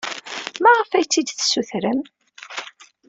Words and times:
Maɣef 0.63 0.89
ay 0.93 1.05
tt-id-tessutrem? 1.07 1.99